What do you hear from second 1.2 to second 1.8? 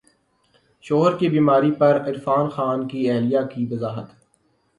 بیماری